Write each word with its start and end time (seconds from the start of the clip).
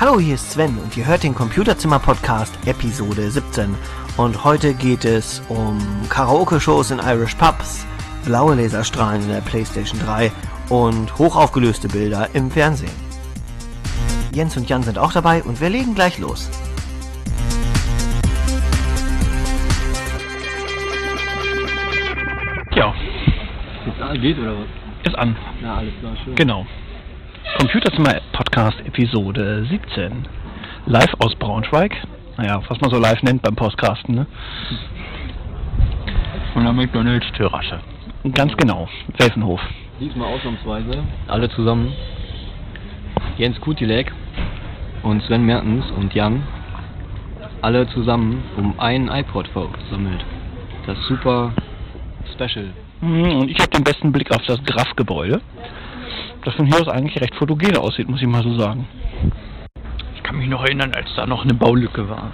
Hallo, 0.00 0.18
hier 0.18 0.36
ist 0.36 0.52
Sven 0.52 0.78
und 0.78 0.96
ihr 0.96 1.04
hört 1.06 1.24
den 1.24 1.34
Computerzimmer-Podcast 1.34 2.54
Episode 2.66 3.30
17. 3.30 3.74
Und 4.16 4.44
heute 4.44 4.72
geht 4.72 5.04
es 5.04 5.42
um 5.50 5.78
Karaoke-Shows 6.08 6.90
in 6.90 7.00
Irish 7.00 7.34
Pubs, 7.34 7.86
blaue 8.24 8.54
Laserstrahlen 8.54 9.20
in 9.22 9.28
der 9.28 9.42
PlayStation 9.42 10.00
3 10.00 10.32
und 10.70 11.18
hochaufgelöste 11.18 11.88
Bilder 11.88 12.30
im 12.32 12.50
Fernsehen. 12.50 12.90
Jens 14.32 14.56
und 14.56 14.70
Jan 14.70 14.82
sind 14.82 14.98
auch 14.98 15.12
dabei 15.12 15.42
und 15.42 15.60
wir 15.60 15.68
legen 15.68 15.94
gleich 15.94 16.18
los. 16.18 16.48
Ja, 22.74 22.94
an- 24.00 24.20
geht 24.20 24.38
oder 24.38 24.60
was? 24.60 24.66
ist 25.04 25.18
an. 25.18 25.36
Na, 25.60 25.76
alles 25.76 25.92
klar, 26.00 26.16
schön. 26.24 26.34
Genau. 26.36 26.66
Computerzimmer 27.58 28.20
Podcast 28.32 28.78
Episode 28.84 29.64
17. 29.68 30.26
Live 30.86 31.12
aus 31.18 31.34
Braunschweig. 31.36 31.96
Naja, 32.36 32.60
was 32.68 32.80
man 32.80 32.90
so 32.90 32.98
live 32.98 33.22
nennt 33.22 33.42
beim 33.42 33.56
Podcasten, 33.56 34.14
ne? 34.14 34.26
Von 36.52 36.64
der 36.64 36.72
McDonalds. 36.72 37.26
Terrasse. 37.36 37.80
Ganz 38.34 38.56
genau. 38.56 38.88
Welsenhof. 39.18 39.60
Diesmal 40.00 40.28
ausnahmsweise 40.34 41.02
alle 41.28 41.48
zusammen. 41.50 41.92
Jens 43.36 43.60
Kutilek 43.60 44.12
und 45.02 45.22
Sven 45.24 45.44
Mertens 45.44 45.84
und 45.92 46.14
Jan. 46.14 46.42
Alle 47.62 47.86
zusammen 47.88 48.42
um 48.56 48.78
einen 48.78 49.08
iPod 49.08 49.48
versammelt. 49.48 50.24
Das 50.86 50.96
ist 50.98 51.06
super 51.08 51.52
special. 52.34 52.70
Mhm, 53.00 53.40
Und 53.40 53.50
ich 53.50 53.58
habe 53.58 53.70
den 53.70 53.84
besten 53.84 54.12
Blick 54.12 54.30
auf 54.30 54.44
das 54.46 54.62
Graf-Gebäude. 54.64 55.40
Das 56.44 56.54
von 56.54 56.66
hier 56.66 56.80
aus 56.80 56.88
eigentlich 56.88 57.20
recht 57.20 57.34
fotogen 57.34 57.76
aussieht, 57.76 58.08
muss 58.08 58.22
ich 58.22 58.28
mal 58.28 58.42
so 58.42 58.58
sagen. 58.58 58.86
Ich 60.14 60.22
kann 60.22 60.38
mich 60.38 60.48
noch 60.48 60.62
erinnern, 60.62 60.92
als 60.94 61.14
da 61.14 61.26
noch 61.26 61.44
eine 61.44 61.52
Baulücke 61.54 62.08
war. 62.08 62.32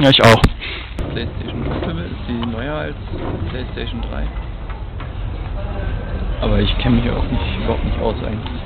Ja, 0.00 0.10
ich 0.10 0.20
auch. 0.24 0.42
PlayStation 1.12 1.64
5 1.64 2.00
ist 2.00 2.28
die 2.28 2.46
neuer 2.46 2.74
als 2.74 2.96
PlayStation 3.50 4.02
3. 4.02 4.26
Aber 6.40 6.60
ich 6.60 6.78
kenne 6.78 6.96
mich 6.96 7.10
auch 7.10 7.24
nicht, 7.24 7.42
überhaupt 7.62 7.84
nicht 7.84 8.00
aus 8.00 8.16
eigentlich. 8.24 8.62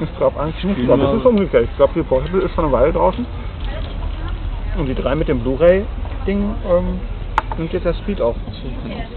Ich 0.00 0.16
glaube 0.16 0.40
eigentlich 0.40 0.64
nicht. 0.64 0.78
Ich 0.78 0.84
glaube, 0.84 1.04
es 1.04 1.20
ist 1.20 1.26
umgekehrt. 1.26 1.64
Ich 1.70 1.76
glaube, 1.76 1.92
die 1.94 2.02
Portable 2.02 2.42
ist 2.42 2.54
schon 2.54 2.64
eine 2.64 2.72
Weile 2.72 2.92
draußen. 2.92 3.26
Und 4.78 4.86
die 4.86 4.94
drei 4.94 5.14
mit 5.14 5.28
dem 5.28 5.40
Blu-ray-Ding 5.40 6.54
ähm, 6.70 7.00
nimmt 7.56 7.72
jetzt 7.72 7.86
das 7.86 7.96
Speed 7.98 8.20
auf. 8.20 8.36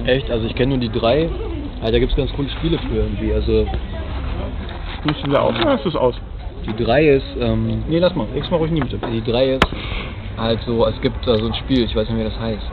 Echt? 0.05 0.31
Also 0.31 0.45
ich 0.45 0.55
kenne 0.55 0.77
nur 0.77 0.77
die 0.77 0.89
drei. 0.89 1.29
Alter, 1.81 1.93
da 1.93 1.99
gibt 1.99 2.11
es 2.11 2.17
ganz 2.17 2.31
coole 2.33 2.49
Spiele 2.49 2.77
für 2.79 2.95
irgendwie. 2.95 3.33
Also 3.33 3.65
Nimmst 5.03 5.23
du 5.23 5.27
wieder 5.29 5.41
auf 5.41 5.55
oder 5.55 5.71
hast 5.71 5.85
du 5.85 5.89
es 5.89 5.95
aus? 5.95 6.15
die 6.65 6.83
drei 6.83 7.07
ist, 7.07 7.25
ähm, 7.39 7.83
Nee, 7.87 7.99
lass 7.99 8.13
mal. 8.15 8.27
Leg's 8.33 8.49
mal 8.51 8.57
ruhig 8.57 8.71
nie 8.71 8.81
bitte. 8.81 8.99
die 9.11 9.23
drei 9.23 9.53
ist 9.55 9.65
halt 10.37 10.59
so, 10.65 10.85
es 10.85 10.99
gibt 11.01 11.25
da 11.25 11.35
so 11.37 11.45
ein 11.47 11.53
Spiel, 11.53 11.83
ich 11.83 11.95
weiß 11.95 12.09
nicht, 12.09 12.19
wie 12.19 12.23
das 12.23 12.39
heißt. 12.39 12.71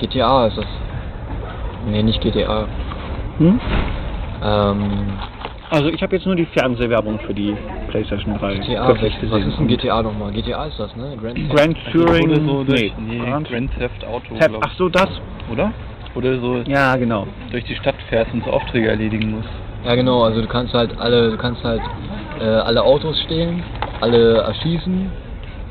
GTA 0.00 0.46
ist 0.46 0.56
das. 0.58 0.66
Nee, 1.86 2.02
nicht 2.02 2.20
GTA. 2.20 2.66
Hm? 3.38 3.60
Ähm, 4.42 5.12
Also 5.70 5.88
ich 5.88 6.02
habe 6.02 6.16
jetzt 6.16 6.26
nur 6.26 6.36
die 6.36 6.46
Fernsehwerbung 6.46 7.18
für 7.20 7.32
die 7.34 7.54
PlayStation 7.88 8.36
3 8.38 8.54
GTA, 8.56 8.88
welches, 9.00 9.30
was 9.30 9.44
ist 9.46 9.58
ein 9.58 9.68
GTA 9.68 10.02
nochmal? 10.02 10.32
GTA 10.32 10.66
ist 10.66 10.78
das, 10.78 10.94
ne? 10.96 11.16
Grand 11.20 11.36
Theft. 11.36 11.50
Grand 11.54 11.78
Touring. 11.92 12.30
Oder 12.30 12.40
so 12.40 12.64
nee. 12.64 12.92
nee, 12.98 13.18
Grand, 13.18 13.48
Grand 13.48 13.78
Theft 13.78 14.04
Auto, 14.04 14.34
Theft, 14.34 14.50
ach 14.60 14.72
so, 14.76 14.88
das. 14.88 15.08
Oder? 15.50 15.72
Oder 16.14 16.38
so 16.40 16.56
Ja, 16.66 16.96
genau. 16.96 17.26
durch 17.50 17.64
die 17.64 17.74
Stadt 17.76 17.94
fährst 18.08 18.32
und 18.34 18.44
so 18.44 18.50
Aufträge 18.50 18.88
erledigen 18.88 19.30
musst. 19.30 19.48
Ja 19.84 19.96
genau, 19.96 20.22
also 20.22 20.40
du 20.40 20.46
kannst 20.46 20.72
halt 20.74 20.98
alle, 21.00 21.30
du 21.30 21.36
kannst 21.36 21.64
halt 21.64 21.82
äh, 22.40 22.44
alle 22.44 22.84
Autos 22.84 23.18
stehlen, 23.20 23.64
alle 24.00 24.38
erschießen 24.42 25.12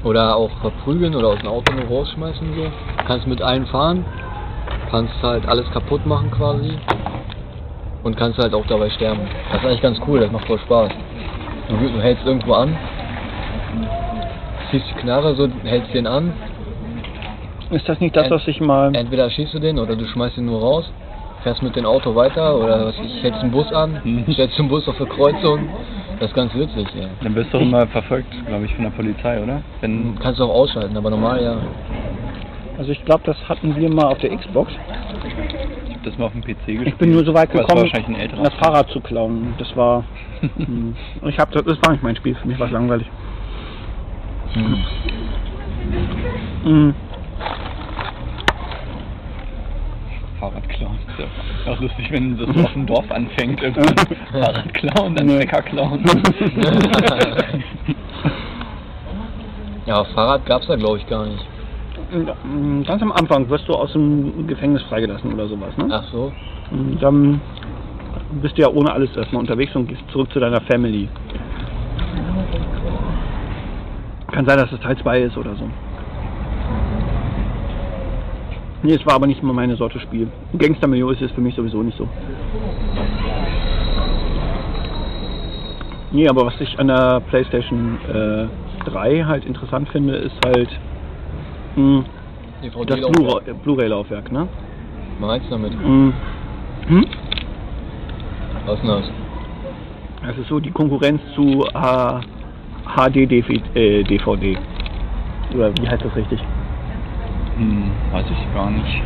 oder 0.03 0.35
auch 0.35 0.51
verprügeln 0.59 1.15
oder 1.15 1.29
aus 1.29 1.39
dem 1.39 1.47
Auto 1.47 1.73
nur 1.73 1.85
rausschmeißen 1.85 2.53
so. 2.53 2.63
Du 2.63 3.05
kannst 3.05 3.25
mit 3.25 3.41
allen 3.41 3.65
fahren, 3.67 4.05
kannst 4.89 5.13
halt 5.23 5.47
alles 5.47 5.69
kaputt 5.71 6.05
machen 6.05 6.29
quasi 6.29 6.77
und 8.03 8.17
kannst 8.17 8.37
halt 8.37 8.53
auch 8.53 8.65
dabei 8.65 8.89
sterben. 8.89 9.29
Das 9.49 9.61
ist 9.61 9.67
eigentlich 9.67 9.81
ganz 9.81 9.99
cool, 10.05 10.19
das 10.19 10.31
macht 10.31 10.45
voll 10.45 10.59
Spaß. 10.59 10.91
Du, 11.69 11.77
du 11.77 12.01
hältst 12.01 12.25
irgendwo 12.25 12.53
an, 12.53 12.77
ziehst 14.71 14.89
die 14.89 14.95
Knarre 14.95 15.35
so, 15.35 15.47
hältst 15.63 15.93
den 15.93 16.05
an, 16.05 16.33
Ist 17.69 17.87
das 17.87 18.01
nicht 18.01 18.17
das, 18.17 18.29
was 18.29 18.45
ich 18.45 18.59
mal... 18.59 18.93
entweder 18.93 19.23
erschießt 19.23 19.53
du 19.53 19.59
den 19.59 19.79
oder 19.79 19.95
du 19.95 20.05
schmeißt 20.05 20.37
ihn 20.37 20.45
nur 20.45 20.59
raus, 20.59 20.91
fährst 21.43 21.61
mit 21.63 21.75
dem 21.75 21.85
Auto 21.85 22.15
weiter 22.15 22.57
oder 22.57 22.87
was 22.87 22.95
ich, 23.03 23.23
hältst 23.23 23.41
einen 23.41 23.51
Bus 23.51 23.71
an, 23.71 23.99
Mhm. 24.03 24.25
stellst 24.33 24.57
den 24.57 24.67
Bus 24.67 24.87
auf 24.87 24.97
der 24.97 25.07
Kreuzung. 25.07 25.69
Das 26.19 26.29
ist 26.29 26.35
ganz 26.35 26.53
witzig, 26.53 26.87
ja. 26.93 27.07
Dann 27.23 27.33
wirst 27.35 27.51
du 27.51 27.57
doch 27.57 27.65
immer 27.65 27.87
verfolgt, 27.87 28.29
glaube 28.45 28.65
ich, 28.65 28.75
von 28.75 28.83
der 28.83 28.91
Polizei, 28.91 29.41
oder? 29.41 29.61
Wenn 29.81 30.17
Kannst 30.19 30.39
du 30.39 30.43
auch 30.43 30.53
ausschalten, 30.53 30.95
aber 30.95 31.09
normal 31.09 31.43
ja. 31.43 31.57
Also 32.77 32.91
ich 32.91 33.03
glaube, 33.05 33.23
das 33.25 33.37
hatten 33.49 33.75
wir 33.75 33.89
mal 33.89 34.05
auf 34.05 34.19
der 34.19 34.35
Xbox. 34.35 34.71
ich 35.87 35.95
hab 35.95 36.03
das 36.03 36.17
mal 36.17 36.25
auf 36.25 36.31
dem 36.33 36.41
PC 36.41 36.47
gespielt. 36.65 36.87
Ich 36.87 36.95
bin 36.97 37.11
nur 37.11 37.23
so 37.25 37.33
weit 37.33 37.51
gekommen, 37.51 37.81
wahrscheinlich 37.81 38.07
ein 38.07 38.15
älterer 38.15 38.43
das 38.43 38.53
Film. 38.53 38.63
Fahrrad 38.63 38.89
zu 38.89 39.01
klauen. 39.01 39.53
Das 39.57 39.75
war... 39.75 40.03
hm. 40.57 40.95
ich 41.25 41.39
hab, 41.39 41.51
das 41.51 41.65
war 41.65 41.91
nicht 41.91 42.03
mein 42.03 42.15
Spiel. 42.15 42.35
Für 42.35 42.47
mich 42.47 42.59
war 42.59 42.67
es 42.67 42.73
langweilig. 42.73 43.07
Hm. 44.53 44.77
Mhm. 46.65 46.95
Fahrrad 50.41 50.67
klauen. 50.69 50.97
Ist 51.07 51.19
ja 51.65 51.71
auch 51.71 51.79
lustig, 51.79 52.11
wenn 52.11 52.35
das 52.37 52.47
so 52.53 52.63
auf 52.63 52.73
dem 52.73 52.85
Dorf 52.87 53.09
anfängt. 53.11 53.61
Irgendwie. 53.61 54.15
Fahrrad 54.31 54.73
klauen, 54.73 55.15
dann 55.15 55.27
Nee. 55.27 55.37
Bäcker 55.37 55.61
klauen. 55.61 56.03
Ja, 59.85 60.03
Fahrrad 60.13 60.45
gab's 60.45 60.67
da 60.67 60.75
glaube 60.75 60.97
ich 60.99 61.07
gar 61.07 61.25
nicht. 61.25 61.43
Mm, 62.43 62.83
Ganz 62.83 63.01
am 63.01 63.11
Anfang 63.11 63.49
wirst 63.49 63.67
du 63.67 63.73
aus 63.73 63.91
dem 63.93 64.45
Gefängnis 64.47 64.81
freigelassen 64.83 65.33
oder 65.33 65.47
sowas, 65.47 65.75
ne? 65.77 65.87
Ach 65.91 66.03
so. 66.11 66.31
Und 66.69 67.01
dann 67.01 67.41
bist 68.41 68.57
du 68.57 68.61
ja 68.61 68.69
ohne 68.69 68.91
alles 68.93 69.15
erstmal 69.17 69.41
unterwegs 69.41 69.75
und 69.75 69.87
gehst 69.87 70.03
zurück 70.11 70.31
zu 70.31 70.39
deiner 70.39 70.61
Family. 70.61 71.09
Kann 74.31 74.45
sein, 74.45 74.57
dass 74.59 74.71
es 74.71 74.79
Teil 74.81 74.97
2 74.97 75.19
ist 75.21 75.37
oder 75.37 75.55
so. 75.55 75.67
Nee, 78.83 78.93
es 78.95 79.05
war 79.05 79.13
aber 79.15 79.27
nicht 79.27 79.43
mal 79.43 79.53
meine 79.53 79.75
Sorte 79.75 79.99
Spiel. 79.99 80.27
Gangster-Milieu 80.57 81.11
ist 81.11 81.21
es 81.21 81.31
für 81.31 81.41
mich 81.41 81.53
sowieso 81.55 81.83
nicht 81.83 81.97
so. 81.97 82.07
Nee, 86.11 86.27
aber 86.27 86.45
was 86.45 86.59
ich 86.59 86.77
an 86.79 86.87
der 86.87 87.21
PlayStation 87.21 87.97
äh, 88.13 88.89
3 88.89 89.23
halt 89.23 89.45
interessant 89.45 89.87
finde, 89.89 90.15
ist 90.15 90.35
halt 90.45 90.69
mh, 91.75 92.03
DVD 92.61 93.01
das. 93.01 93.11
Blu-ray- 93.11 93.53
Blu-ray-Laufwerk, 93.63 94.31
ne? 94.31 94.47
Was 95.19 95.19
meinst 95.29 95.45
du 95.47 95.51
damit? 95.51 95.73
Mhm. 95.79 96.13
Hm? 96.87 97.05
Was 98.65 98.75
ist 98.75 98.81
denn 98.81 98.89
das? 98.89 99.11
Das 100.27 100.37
ist 100.37 100.47
so 100.49 100.59
die 100.59 100.71
Konkurrenz 100.71 101.21
zu 101.35 101.65
äh, 101.73 102.19
HD-DVD. 102.95 103.61
Äh, 103.75 104.03
DVD. 104.03 104.57
Oder 105.55 105.71
wie 105.77 105.87
heißt 105.87 106.03
das 106.03 106.15
richtig? 106.15 106.39
Hm, 107.61 107.91
weiß 108.11 108.25
ich 108.25 108.53
gar 108.55 108.71
nicht. 108.71 109.03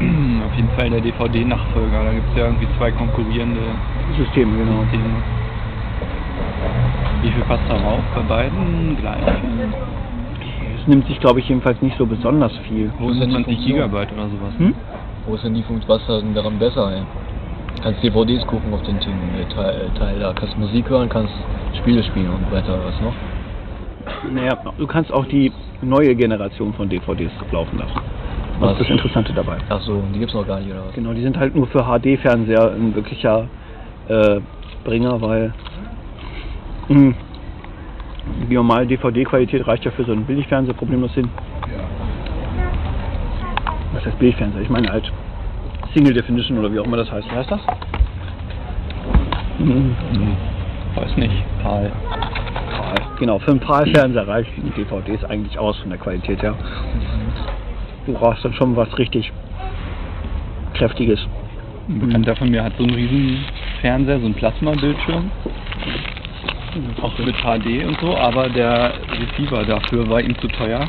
Auf 0.46 0.54
jeden 0.56 0.68
Fall 0.76 0.90
der 0.90 1.00
DVD-Nachfolger. 1.00 2.04
Da 2.04 2.12
gibt 2.12 2.28
es 2.30 2.36
ja 2.36 2.46
irgendwie 2.46 2.66
zwei 2.76 2.90
konkurrierende 2.90 3.60
Systeme, 4.18 4.56
genau. 4.56 4.82
Systeme. 4.82 5.22
Wie 7.22 7.30
viel 7.30 7.42
passt 7.44 7.62
darauf? 7.68 8.00
Bei 8.16 8.22
beiden 8.22 8.96
gleich? 8.96 9.22
Es 10.80 10.86
nimmt 10.88 11.06
sich, 11.06 11.20
glaube 11.20 11.38
ich, 11.38 11.48
jedenfalls 11.48 11.80
nicht 11.80 11.96
so 11.96 12.04
besonders 12.04 12.52
viel. 12.68 12.90
Wo 12.98 13.10
ist 13.10 13.20
denn 13.20 13.28
die 13.28 13.44
25 13.44 13.44
Funktion? 13.44 13.76
Gigabyte 13.76 14.12
oder 14.12 14.28
sowas. 14.28 14.54
Hm? 14.58 14.74
Wo 15.26 15.34
ist 15.36 15.44
denn 15.44 15.54
die 15.54 15.62
Funktion? 15.62 15.88
Was 15.88 16.02
ist 16.02 16.22
denn 16.22 16.34
daran 16.34 16.58
besser, 16.58 16.92
ey? 16.96 17.02
Kannst 17.82 18.02
DVDs 18.02 18.44
gucken 18.46 18.74
auf 18.74 18.82
den 18.82 18.98
Team, 18.98 19.14
äh, 19.38 19.44
Teil, 19.54 19.86
äh, 19.86 19.98
Teil 19.98 20.18
da. 20.18 20.32
Kannst 20.32 20.58
Musik 20.58 20.88
hören, 20.88 21.08
kannst 21.08 21.32
Spiele 21.78 22.02
spielen 22.02 22.30
und 22.30 22.50
weiter. 22.50 22.76
Was 22.84 23.00
noch? 23.00 23.14
Naja, 24.32 24.58
du 24.78 24.86
kannst 24.86 25.12
auch 25.12 25.26
die 25.26 25.52
neue 25.82 26.14
Generation 26.14 26.72
von 26.74 26.88
DVDs 26.88 27.32
laufen 27.52 27.78
lassen. 27.78 28.00
Das 28.60 28.72
ist 28.72 28.80
das 28.80 28.90
Interessante 28.90 29.32
dabei. 29.32 29.58
Ach 29.68 29.80
so, 29.82 30.02
die 30.14 30.18
gibt's 30.18 30.34
noch 30.34 30.46
gar 30.46 30.60
nicht, 30.60 30.70
oder 30.70 30.86
was? 30.86 30.94
Genau, 30.94 31.12
die 31.12 31.22
sind 31.22 31.36
halt 31.36 31.54
nur 31.54 31.66
für 31.66 31.82
HD-Fernseher 31.84 32.72
ein 32.72 32.94
wirklicher 32.94 33.46
äh, 34.08 34.40
Bringer, 34.84 35.20
weil 35.20 35.52
mh, 36.88 37.14
die 38.48 38.54
normale 38.54 38.86
DVD-Qualität 38.86 39.66
reicht 39.66 39.84
ja 39.84 39.90
für 39.90 40.04
so 40.04 40.12
einen 40.12 40.24
Billigfernseher 40.24 40.74
problemlos 40.74 41.12
hin. 41.12 41.28
Was 43.92 44.06
heißt 44.06 44.18
Billigfernseher? 44.18 44.62
Ich 44.62 44.70
meine 44.70 44.90
halt 44.90 45.12
Single 45.94 46.14
Definition 46.14 46.58
oder 46.58 46.72
wie 46.72 46.78
auch 46.78 46.84
immer 46.84 46.96
das 46.96 47.10
heißt. 47.10 47.30
Wie 47.30 47.36
heißt 47.36 47.50
das? 47.50 47.60
Mhm. 49.58 49.96
Hm, 50.12 50.36
weiß 50.94 51.16
nicht. 51.16 51.44
PAL. 51.62 51.90
Genau, 53.18 53.38
für 53.38 53.50
einen 53.52 53.60
PAL-Fernseher 53.60 54.28
reichen 54.28 54.72
DVDs 54.76 55.24
eigentlich 55.24 55.58
aus 55.58 55.78
von 55.78 55.90
der 55.90 55.98
Qualität 55.98 56.42
her. 56.42 56.54
Du 58.06 58.12
brauchst 58.12 58.44
dann 58.44 58.52
schon 58.54 58.76
was 58.76 58.96
richtig 58.98 59.32
kräftiges. 60.74 61.18
Ein 61.88 62.00
Bekannter 62.00 62.36
von 62.36 62.50
mir 62.50 62.62
hat 62.62 62.72
so 62.76 62.84
einen 62.84 62.94
riesen 62.94 63.44
Fernseher, 63.80 64.18
so 64.20 64.26
einen 64.26 64.34
Plasma-Bildschirm. 64.34 65.30
auch 67.00 67.18
mit 67.18 67.36
HD 67.36 67.86
und 67.86 67.98
so, 68.00 68.14
aber 68.16 68.48
der 68.50 68.92
Receiver 69.10 69.64
dafür 69.64 70.08
war 70.10 70.20
ihm 70.20 70.36
zu 70.38 70.48
teuer. 70.48 70.86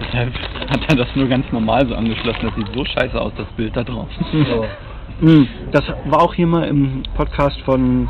Deshalb 0.00 0.32
hat 0.70 0.80
er 0.88 0.96
das 0.96 1.08
nur 1.14 1.28
ganz 1.28 1.44
normal 1.52 1.86
so 1.86 1.94
angeschlossen. 1.94 2.40
Das 2.42 2.54
sieht 2.54 2.74
so 2.74 2.84
scheiße 2.84 3.20
aus, 3.20 3.32
das 3.36 3.46
Bild 3.56 3.76
da 3.76 3.84
drauf. 3.84 4.08
Hm, 5.20 5.46
Das 5.70 5.84
war 6.06 6.20
auch 6.22 6.34
hier 6.34 6.48
mal 6.48 6.64
im 6.64 7.04
Podcast 7.14 7.60
von 7.60 8.08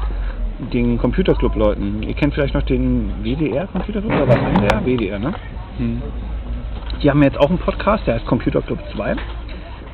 den 0.70 0.99
Computerclub-Leuten. 0.99 2.03
Ihr 2.03 2.14
kennt 2.14 2.35
vielleicht 2.35 2.55
noch 2.55 2.62
den 2.62 3.11
WDR 3.23 3.67
Computerclub 3.67 4.12
oder 4.12 4.29
was 4.29 4.37
ist 4.37 4.70
der? 4.70 4.85
WDR, 4.85 5.19
ne? 5.19 5.35
Hm. 5.79 6.03
Die 7.03 7.11
haben 7.11 7.23
jetzt 7.23 7.38
auch 7.38 7.49
einen 7.49 7.59
Podcast, 7.59 8.06
der 8.06 8.14
heißt 8.14 8.26
Computer 8.26 8.62
Club 8.62 8.79
2. 8.94 9.17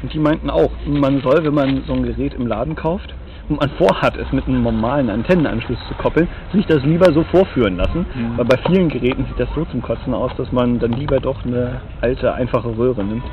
Und 0.02 0.12
die 0.12 0.18
meinten 0.18 0.50
auch, 0.50 0.70
man 0.86 1.20
soll, 1.22 1.44
wenn 1.44 1.54
man 1.54 1.82
so 1.86 1.94
ein 1.94 2.02
Gerät 2.02 2.34
im 2.34 2.46
Laden 2.46 2.76
kauft 2.76 3.14
und 3.48 3.60
man 3.60 3.70
vorhat, 3.70 4.16
es 4.16 4.30
mit 4.32 4.46
einem 4.46 4.62
normalen 4.62 5.10
Antennenanschluss 5.10 5.78
zu 5.88 5.94
koppeln, 5.94 6.28
sich 6.52 6.66
das 6.66 6.84
lieber 6.84 7.12
so 7.12 7.24
vorführen 7.24 7.76
lassen. 7.76 8.06
Mhm. 8.14 8.36
Weil 8.36 8.44
bei 8.44 8.58
vielen 8.66 8.88
Geräten 8.88 9.24
sieht 9.24 9.40
das 9.40 9.48
so 9.54 9.64
zum 9.64 9.82
Kotzen 9.82 10.14
aus, 10.14 10.32
dass 10.36 10.52
man 10.52 10.78
dann 10.78 10.92
lieber 10.92 11.18
doch 11.18 11.44
eine 11.44 11.80
alte, 12.00 12.32
einfache 12.34 12.76
Röhre 12.76 13.02
nimmt. 13.02 13.24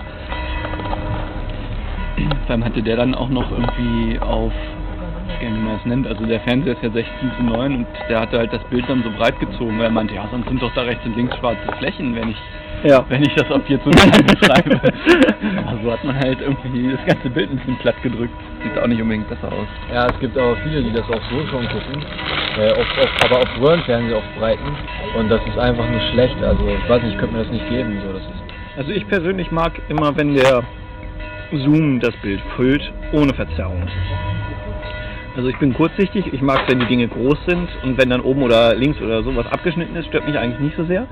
Vor 2.46 2.52
allem 2.52 2.64
hatte 2.64 2.82
der 2.82 2.96
dann 2.96 3.14
auch 3.14 3.30
noch 3.30 3.52
irgendwie 3.52 4.18
auf, 4.20 4.54
wie 5.54 5.60
man 5.60 5.78
das 5.78 5.86
nennt, 5.86 6.08
also 6.08 6.26
der 6.26 6.40
Fernseher 6.42 6.74
ist 6.74 6.84
ja 6.84 6.90
16 6.90 7.32
zu 7.38 7.44
9 7.44 7.76
und 7.76 7.88
der 8.10 8.20
hatte 8.22 8.38
halt 8.38 8.54
das 8.54 8.64
Bild 8.66 8.86
dann 8.88 9.04
so 9.04 9.10
breit 9.12 9.40
gezogen, 9.40 9.78
weil 9.78 9.86
er 9.86 9.92
meinte, 9.92 10.16
ja, 10.16 10.28
sonst 10.32 10.48
sind 10.48 10.62
doch 10.62 10.74
da 10.74 10.82
rechts 10.82 11.06
und 11.06 11.16
links 11.16 11.36
schwarze 11.38 11.60
Flächen, 11.78 12.16
wenn 12.16 12.30
ich 12.30 12.38
Ja. 12.84 13.04
wenn 13.10 13.24
ich 13.24 13.34
das 13.36 13.50
auf 13.52 13.64
4 13.66 13.82
zu 13.84 13.90
9 13.90 14.12
betreibe. 14.26 14.82
Aber 15.68 15.80
so 15.84 15.92
hat 15.92 16.04
man 16.04 16.16
halt 16.18 16.40
irgendwie 16.42 16.92
das 16.92 17.06
ganze 17.06 17.30
Bild 17.30 17.50
ein 17.52 17.58
bisschen 17.58 17.78
platt 17.78 18.02
gedrückt. 18.04 18.34
Sieht 18.64 18.78
auch 18.82 18.88
nicht 18.88 19.02
unbedingt 19.02 19.30
besser 19.30 19.48
aus. 19.52 19.68
Ja, 19.94 20.08
es 20.08 20.20
gibt 20.20 20.38
aber 20.38 20.56
viele, 20.64 20.82
die 20.84 20.92
das 20.92 21.04
auch 21.10 21.22
so 21.30 21.46
schon 21.48 21.68
gucken. 21.68 22.04
Äh, 22.58 22.72
auf, 22.72 22.80
auf, 23.00 23.10
aber 23.26 23.40
auf 23.40 23.62
Röhrenfernseher, 23.62 24.18
auf 24.18 24.24
Breiten. 24.40 24.76
Und 25.18 25.30
das 25.30 25.40
ist 25.48 25.58
einfach 25.58 25.88
nur 25.90 26.00
schlecht. 26.12 26.36
Also 26.44 26.68
ich 26.68 26.90
weiß 26.90 27.04
nicht, 27.04 27.14
ich 27.14 27.18
könnte 27.20 27.36
mir 27.36 27.44
das 27.44 27.52
nicht 27.52 27.70
geben. 27.70 28.02
So, 28.06 28.14
das 28.14 28.22
ist, 28.24 28.78
Also 28.78 28.92
ich 28.92 29.08
persönlich 29.08 29.52
mag 29.52 29.72
immer, 29.90 30.16
wenn 30.18 30.34
der 30.34 30.64
Zoom 31.54 32.00
das 32.00 32.16
Bild 32.24 32.42
füllt, 32.56 32.92
ohne 33.12 33.34
Verzerrung. 33.34 33.88
Also 35.36 35.50
ich 35.50 35.58
bin 35.60 35.74
kurzsichtig, 35.74 36.32
ich 36.32 36.42
mag 36.42 36.62
wenn 36.68 36.80
die 36.80 36.86
Dinge 36.86 37.10
groß 37.10 37.38
sind 37.46 37.68
und 37.84 37.98
wenn 37.98 38.10
dann 38.10 38.22
oben 38.22 38.42
oder 38.42 38.74
links 38.74 39.02
oder 39.02 39.22
sowas 39.22 39.46
abgeschnitten 39.48 39.96
ist, 39.96 40.08
stört 40.08 40.26
mich 40.26 40.38
eigentlich 40.38 40.60
nicht 40.62 40.78
so 40.78 40.86
sehr. 40.86 41.08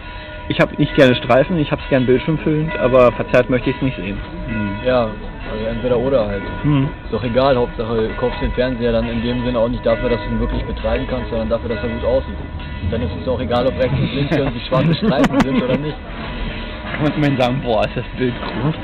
Ich 0.48 0.62
habe 0.62 0.76
nicht 0.78 0.96
gerne 0.96 1.14
Streifen, 1.16 1.58
ich 1.60 1.72
habe 1.72 1.82
es 1.82 1.90
gern 1.90 2.06
bildschirmfüllend, 2.06 2.78
aber 2.80 3.12
verzerrt 3.12 3.50
möchte 3.50 3.70
ich 3.70 3.76
es 3.76 3.82
nicht 3.82 3.98
sehen. 3.98 4.18
Hm. 4.48 4.76
ja, 4.86 5.10
also 5.52 5.66
entweder 5.66 5.98
oder 5.98 6.26
halt. 6.26 6.42
Hm. 6.62 6.90
Ist 7.04 7.14
doch 7.14 7.24
egal, 7.24 7.58
Hauptsache 7.58 8.08
du 8.08 8.14
kaufst 8.16 8.42
den 8.42 8.52
Fernseher 8.54 8.94
dann 8.94 9.10
in 9.10 9.22
dem 9.22 9.44
Sinne 9.44 9.60
auch 9.60 9.70
nicht 9.70 9.86
dafür, 9.86 10.10
dass 10.10 10.20
du 10.24 10.36
ihn 10.36 10.40
wirklich 10.40 10.64
betreiben 10.64 11.06
kannst, 11.10 11.30
sondern 11.30 11.50
dafür, 11.50 11.70
dass 11.70 11.84
er 11.84 11.90
gut 11.90 12.06
aussieht. 12.06 12.36
Und 12.84 12.94
dann 12.94 13.02
ist 13.02 13.12
es 13.22 13.28
auch 13.28 13.42
egal, 13.42 13.68
ob 13.68 13.74
rechts 13.78 14.00
und 14.00 14.16
links 14.16 14.38
irgendwie 14.38 14.60
schwarze 14.62 14.96
Streifen 14.96 15.40
sind 15.42 15.62
oder 15.62 15.78
nicht. 15.78 15.98
Immerhin 17.18 17.38
sagen, 17.38 17.62
boah, 17.64 17.84
ist 17.86 17.98
das 17.98 18.06
Bild 18.18 18.34
groß. 18.40 18.76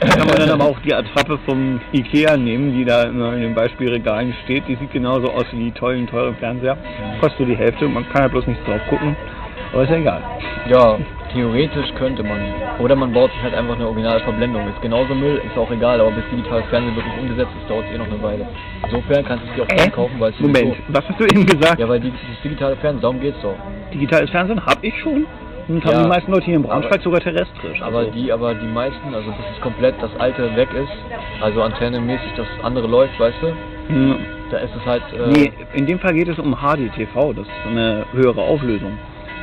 Da 0.00 0.08
kann 0.16 0.26
man 0.26 0.36
dann 0.36 0.50
aber 0.50 0.64
auch 0.64 0.78
die 0.80 0.94
Attrappe 0.94 1.38
vom 1.46 1.80
Ikea 1.92 2.36
nehmen, 2.36 2.72
die 2.76 2.84
da 2.84 3.04
immer 3.04 3.34
in 3.34 3.40
den 3.40 3.54
Beispielregalen 3.54 4.34
steht. 4.44 4.68
Die 4.68 4.76
sieht 4.76 4.92
genauso 4.92 5.30
aus 5.30 5.44
wie 5.52 5.64
die 5.64 5.72
tollen, 5.72 6.06
teuren 6.06 6.36
Fernseher. 6.36 6.76
Kostet 7.20 7.40
nur 7.40 7.48
die 7.48 7.56
Hälfte, 7.56 7.88
man 7.88 8.08
kann 8.10 8.22
ja 8.22 8.28
bloß 8.28 8.46
nicht 8.46 8.60
drauf 8.66 8.80
gucken. 8.88 9.16
Aber 9.72 9.82
ist 9.82 9.90
ja 9.90 9.96
egal. 9.96 10.22
Ja, 10.68 10.98
theoretisch 11.32 11.92
könnte 11.96 12.22
man. 12.22 12.40
Oder 12.78 12.96
man 12.96 13.12
baut 13.12 13.30
sich 13.32 13.42
halt 13.42 13.54
einfach 13.54 13.74
eine 13.74 13.86
Originalverblendung. 13.86 14.68
Ist 14.68 14.80
genauso 14.82 15.14
Müll, 15.14 15.40
ist 15.44 15.56
auch 15.56 15.70
egal, 15.70 16.00
aber 16.00 16.10
bis 16.10 16.24
digitales 16.30 16.66
Fernsehen 16.66 16.96
wirklich 16.96 17.18
umgesetzt 17.18 17.52
ist, 17.60 17.70
dauert 17.70 17.84
es 17.88 17.94
eh 17.94 17.98
noch 17.98 18.06
eine 18.06 18.22
Weile. 18.22 18.48
Insofern 18.84 19.24
kannst 19.24 19.44
du 19.44 19.62
es 19.62 19.68
dir 19.68 19.84
auch 19.84 19.92
kaufen, 19.92 20.14
weil 20.18 20.32
es 20.32 20.40
Moment, 20.40 20.76
was 20.88 21.08
hast 21.08 21.20
du 21.20 21.24
eben 21.24 21.46
gesagt? 21.46 21.78
Ja, 21.78 21.88
weil 21.88 22.00
die, 22.00 22.10
dieses 22.10 22.42
digitale 22.42 22.76
Fernsehen, 22.76 23.02
darum 23.02 23.20
geht's 23.20 23.40
doch. 23.42 23.54
Digitales 23.92 24.30
Fernsehen 24.30 24.64
habe 24.64 24.86
ich 24.86 24.98
schon. 25.00 25.26
Und 25.68 25.84
haben 25.84 25.92
Ja. 25.92 26.02
die 26.04 26.08
meisten 26.08 26.30
Leute 26.32 26.44
hier 26.46 26.54
in 26.56 26.62
Braunschweig 26.62 26.94
Aber- 26.94 27.02
sogar 27.02 27.20
terrestrisch. 27.20 27.82
Aber 27.82 27.98
Also, 27.98 28.10
die, 28.12 28.30
aber 28.32 28.54
die 28.54 28.66
meisten, 28.66 29.12
also 29.14 29.28
bis 29.30 29.46
es 29.54 29.60
komplett 29.60 29.94
das 30.00 30.10
alte 30.18 30.54
weg 30.54 30.68
ist, 30.74 30.92
also 31.42 31.62
antennemäßig 31.62 32.32
das 32.36 32.46
andere 32.62 32.86
läuft, 32.86 33.18
weißt 33.18 33.38
du, 33.42 33.52
Hm, 33.88 34.16
da 34.50 34.58
ist 34.58 34.74
es 34.76 34.84
halt. 34.86 35.02
Äh, 35.12 35.30
nee, 35.30 35.52
in 35.74 35.86
dem 35.86 35.98
Fall 35.98 36.12
geht 36.14 36.28
es 36.28 36.38
um 36.38 36.54
HDTV, 36.56 37.32
das 37.34 37.46
ist 37.46 37.66
eine 37.68 38.04
höhere 38.12 38.40
Auflösung. 38.40 38.98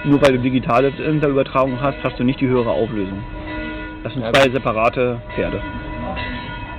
Nur 0.05 0.21
weil 0.21 0.33
du 0.33 0.39
digitale 0.39 0.89
Übertragung 0.89 1.79
hast, 1.81 1.97
hast 2.03 2.19
du 2.19 2.23
nicht 2.25 2.39
die 2.41 2.47
höhere 2.47 2.69
Auflösung. 2.71 3.19
Das 4.03 4.13
sind 4.13 4.21
Ja, 4.21 4.33
zwei 4.33 4.49
separate 4.49 5.21
Pferde. 5.33 5.61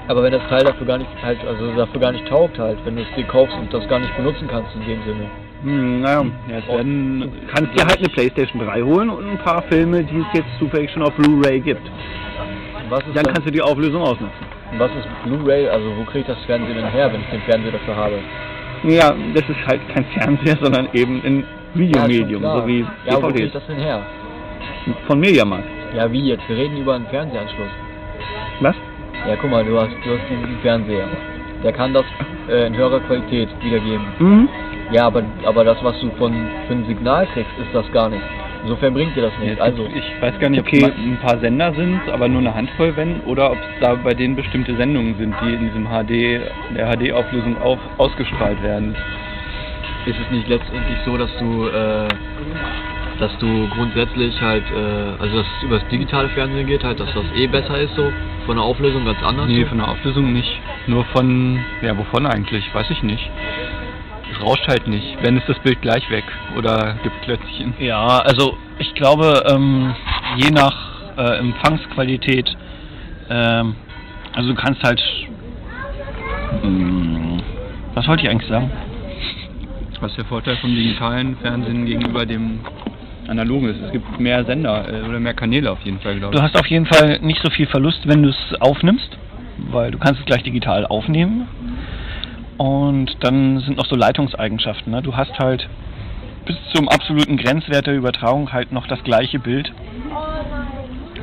Aber 0.08 0.23
wenn 0.23 0.32
das 0.32 0.43
Teil 0.50 0.62
dafür 0.64 0.87
gar 0.87 0.99
nicht 0.99 1.08
halt, 1.23 1.38
also 1.47 1.73
dafür 1.75 2.00
gar 2.00 2.12
nicht 2.12 2.26
taugt 2.29 2.58
halt, 2.58 2.76
wenn 2.85 2.97
du 2.97 3.02
es 3.02 3.08
dir 3.17 3.25
kaufst 3.25 3.56
und 3.56 3.73
das 3.73 3.88
gar 3.88 3.99
nicht 3.99 4.14
benutzen 4.17 4.47
kannst 4.47 4.75
in 4.75 4.82
dem 4.87 5.02
Sinne. 5.05 5.26
Hm, 5.64 6.00
naja, 6.02 6.25
Ja, 6.49 6.61
du 6.61 6.69
werden, 6.69 7.32
kannst 7.52 7.72
dir 7.75 7.84
halt 7.87 7.99
eine 7.99 8.08
Playstation 8.08 8.64
3 8.64 8.82
holen 8.82 9.08
und 9.11 9.26
ein 9.26 9.38
paar 9.38 9.62
Filme, 9.62 10.05
die 10.05 10.19
es 10.19 10.26
jetzt 10.34 10.58
zufällig 10.58 10.90
schon 10.90 11.02
auf 11.02 11.12
Blu-ray 11.14 11.61
gibt. 11.61 11.81
Dann 12.90 13.00
dann, 13.14 13.25
kannst 13.25 13.46
du 13.46 13.50
die 13.50 13.62
Auflösung 13.62 14.02
ausnutzen. 14.02 14.37
was 14.76 14.90
ist 14.90 15.08
Blu-ray, 15.25 15.66
also 15.69 15.87
wo 15.96 16.05
kriege 16.05 16.20
ich 16.20 16.26
das 16.26 16.38
Fernsehen 16.44 16.76
denn 16.76 16.87
her, 16.87 17.11
wenn 17.12 17.22
ich 17.22 17.28
den 17.28 17.40
Fernseher 17.43 17.72
dafür 17.72 17.96
habe? 17.96 18.19
Ja, 18.84 19.14
das 19.32 19.43
ist 19.49 19.66
halt 19.66 19.81
kein 19.88 20.05
Fernseher, 20.05 20.58
sondern 20.61 20.88
eben 20.93 21.22
ein 21.25 21.44
Videomedium, 21.72 22.43
Ja, 22.43 22.61
so 22.61 22.66
wie 22.66 22.82
klar. 22.82 22.94
Ja, 23.06 23.14
wo 23.16 23.20
kriege 23.28 23.32
DVDs. 23.32 23.46
ich 23.46 23.52
das 23.52 23.66
denn 23.66 23.78
her? 23.78 24.02
Von 25.06 25.19
Mediamarkt. 25.19 25.64
Ja, 25.96 26.12
wie 26.12 26.28
jetzt? 26.28 26.46
Wir 26.49 26.56
reden 26.58 26.76
über 26.76 26.94
einen 26.94 27.06
Fernsehanschluss. 27.06 27.70
Was? 28.61 28.76
Ja, 29.26 29.37
guck 29.40 29.50
mal, 29.50 29.64
du 29.64 29.78
hast, 29.81 29.90
du 30.05 30.11
hast 30.11 30.28
diesen 30.28 30.58
Fernseher. 30.61 31.06
Der 31.62 31.72
kann 31.72 31.94
das 31.94 32.05
äh, 32.50 32.66
in 32.66 32.76
höherer 32.76 33.00
Qualität 33.00 33.49
wiedergeben. 33.62 34.05
Mhm. 34.19 34.49
Ja, 34.91 35.07
aber, 35.07 35.23
aber 35.45 35.65
das, 35.65 35.83
was 35.83 35.99
du 36.01 36.11
von, 36.19 36.33
für 36.67 36.75
ein 36.75 36.85
Signal 36.87 37.27
kriegst, 37.33 37.51
ist 37.59 37.75
das 37.75 37.91
gar 37.93 38.09
nicht. 38.09 38.23
Insofern 38.63 38.95
bringt 38.95 39.15
dir 39.17 39.23
das 39.23 39.33
Ja, 39.39 39.45
nicht. 39.45 39.53
es 39.55 39.61
Also, 39.61 39.87
ich 39.87 40.05
weiß 40.23 40.39
gar 40.39 40.49
nicht, 40.49 40.61
ob 40.61 40.67
Okay. 40.67 40.85
es 40.85 40.97
ein 40.97 41.19
paar 41.21 41.39
Sender 41.39 41.73
sind, 41.75 42.01
aber 42.11 42.29
nur 42.29 42.41
eine 42.41 42.55
Handvoll, 42.55 42.97
wenn, 42.97 43.21
oder 43.23 43.51
ob 43.51 43.59
es 43.59 43.81
da 43.81 43.95
bei 43.95 44.15
denen 44.15 44.37
bestimmte 44.37 44.75
Sendungen 44.77 45.17
sind, 45.19 45.35
die 45.43 45.53
in 45.55 45.61
diesem 45.67 45.87
HD, 45.87 46.41
der 46.77 46.87
HD-Auflösung 46.97 47.61
auch 47.63 47.79
ausgestrahlt 47.99 48.63
werden. 48.63 48.95
ist 50.07 50.19
es 50.19 50.31
nicht 50.31 50.49
letztendlich 50.49 50.99
so, 51.07 51.17
dass 51.17 51.31
du, 51.39 51.67
äh, 51.69 52.09
dass 53.19 53.37
du 53.39 53.69
grundsätzlich 53.71 54.39
halt, 54.41 54.65
äh, 54.71 55.23
also 55.23 55.39
dass 55.39 55.47
es 55.47 55.63
über 55.63 55.79
das 55.79 55.89
digitale 55.89 56.29
Fernsehen 56.31 56.67
geht, 56.67 56.85
halt, 56.85 57.01
dass 57.01 57.13
das 57.15 57.25
eh 57.37 57.47
besser 57.47 57.79
ist, 57.79 57.95
so 57.97 58.13
von 58.45 58.57
der 58.57 58.65
Auflösung 58.65 59.05
ganz 59.07 59.23
anders? 59.23 59.47
Nee, 59.47 59.63
so? 59.63 59.69
von 59.69 59.79
der 59.79 59.89
Auflösung 59.89 60.33
nicht. 60.33 60.61
Nur 60.87 61.05
von, 61.07 61.59
ja, 61.81 61.97
wovon 61.97 62.27
eigentlich? 62.27 62.65
Weiß 62.75 62.91
ich 62.91 63.03
nicht. 63.03 63.31
Es 64.35 64.43
rauscht 64.43 64.67
halt 64.69 64.87
nicht. 64.88 65.17
Wenn 65.23 65.37
ist 65.37 65.49
das 65.49 65.59
Bild 65.61 65.81
gleich 65.83 66.09
weg 66.11 66.25
oder 66.57 66.97
gibt 67.03 67.21
plötzlich 67.23 67.61
ein 67.61 67.75
Ja, 67.79 68.19
also 68.19 68.57
ich 68.79 68.95
glaube, 68.95 69.45
ähm, 69.49 69.95
je 70.37 70.50
nach 70.50 71.17
äh, 71.17 71.38
Empfangsqualität, 71.38 72.57
ähm, 73.31 73.76
also 74.35 74.50
du 74.50 74.55
kannst 74.55 74.83
halt, 74.83 75.00
Hm, 76.62 77.41
was 77.95 78.07
wollte 78.09 78.25
ich 78.25 78.31
eigentlich 78.31 78.49
sagen? 78.49 78.71
Was 80.00 80.11
ist 80.11 80.19
der 80.19 80.25
Vorteil 80.26 80.57
vom 80.57 80.75
digitalen 80.75 81.37
Fernsehen 81.37 81.87
gegenüber 81.87 82.26
dem 82.26 82.61
analogen 83.29 83.69
ist? 83.69 83.81
Es 83.81 83.93
gibt 83.93 84.21
mehr 84.21 84.45
Sender 84.45 84.87
äh, 84.88 85.09
oder 85.09 85.21
mehr 85.21 85.35
Kanäle 85.35 85.71
auf 85.71 85.81
jeden 85.83 86.00
Fall, 86.00 86.19
glaube 86.19 86.35
ich. 86.35 86.41
Du 86.41 86.45
hast 86.45 86.59
auf 86.59 86.67
jeden 86.67 86.87
Fall 86.87 87.21
nicht 87.23 87.41
so 87.43 87.50
viel 87.50 87.67
Verlust, 87.67 88.07
wenn 88.07 88.23
du 88.23 88.31
es 88.31 88.61
aufnimmst, 88.61 89.17
weil 89.71 89.91
du 89.91 89.99
kannst 89.99 90.21
es 90.21 90.26
gleich 90.26 90.43
digital 90.43 90.87
aufnehmen. 90.87 91.47
Und 92.56 93.16
dann 93.20 93.61
sind 93.61 93.76
noch 93.76 93.87
so 93.87 93.96
Leitungseigenschaften. 93.96 94.92
Ne? 94.92 95.02
Du 95.02 95.16
hast 95.16 95.38
halt 95.38 95.68
bis 96.44 96.56
zum 96.73 96.88
absoluten 96.88 97.37
Grenzwert 97.37 97.87
der 97.87 97.94
Übertragung 97.94 98.52
halt 98.52 98.73
noch 98.73 98.87
das 98.87 99.02
gleiche 99.02 99.38
Bild. 99.38 99.73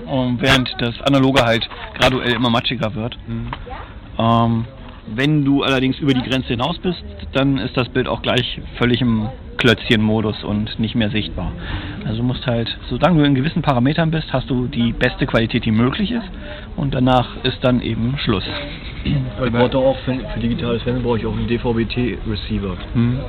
Und 0.08 0.42
während 0.42 0.76
das 0.80 1.02
Analoge 1.02 1.44
halt 1.44 1.70
graduell 1.98 2.34
immer 2.34 2.50
matschiger 2.50 2.96
wird. 2.96 3.18
Hm. 3.28 3.52
Ähm, 4.18 4.66
wenn 5.08 5.46
du 5.46 5.64
allerdings 5.64 6.00
über 6.00 6.14
die 6.14 6.22
Grenze 6.22 6.50
hinaus 6.50 6.78
bist, 6.80 7.04
dann 7.34 7.58
ist 7.58 7.76
das 7.78 7.90
Bild 7.90 8.08
auch 8.08 8.22
gleich 8.22 8.60
völlig 8.78 9.02
im 9.02 9.30
Klötzchen-Modus 9.58 10.44
und 10.44 10.80
nicht 10.80 10.96
mehr 10.96 11.10
sichtbar. 11.10 11.52
Also 12.06 12.18
du 12.18 12.24
musst 12.24 12.46
halt, 12.48 12.78
solange 12.90 13.20
du 13.20 13.26
in 13.26 13.36
gewissen 13.36 13.62
Parametern 13.62 14.12
bist, 14.12 14.32
hast 14.34 14.50
du 14.50 14.68
die 14.68 14.92
beste 14.92 15.28
Qualität, 15.28 15.66
die 15.66 15.72
möglich 15.72 16.12
ist 16.12 16.30
und 16.76 16.94
danach 16.94 17.44
ist 17.44 17.60
dann 17.62 17.82
eben 17.82 18.18
Schluss. 18.18 18.44
Ich 19.04 19.52
brauche 19.52 19.70
doch 19.70 19.84
auch 19.86 19.98
für, 20.00 20.14
für 20.14 20.40
digitales 20.40 20.82
Fernsehen 20.84 21.04
brauche 21.04 21.18
ich 21.18 21.26
auch 21.26 21.34
einen 21.36 21.48
DVB-T-Receiver. 21.48 22.76
Hm. 22.94 23.20